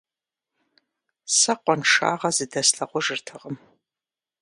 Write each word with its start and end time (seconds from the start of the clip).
Сэ 1.37 1.53
къуаншагъэ 1.63 2.29
зыдэслъагъужыртэкъым. 2.35 3.55